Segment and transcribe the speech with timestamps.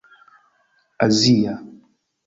[1.05, 1.55] azia